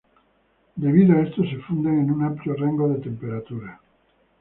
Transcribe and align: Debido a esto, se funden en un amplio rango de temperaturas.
Debido 0.77 1.15
a 1.15 1.21
esto, 1.21 1.43
se 1.43 1.57
funden 1.59 1.99
en 1.99 2.09
un 2.11 2.23
amplio 2.23 2.55
rango 2.55 2.89
de 2.89 3.01
temperaturas. 3.01 3.79